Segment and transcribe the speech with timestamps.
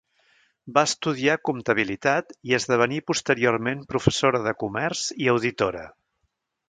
[0.77, 5.85] Va estudiar comptabilitat i esdevenir posteriorment professora de comerç i auditora.